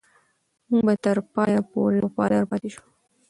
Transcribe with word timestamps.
موږ 0.69 0.81
به 0.87 0.93
تر 1.03 1.17
پایه 1.33 1.59
پورې 1.71 1.97
وفادار 2.01 2.43
پاتې 2.51 2.69
شو. 2.73 2.83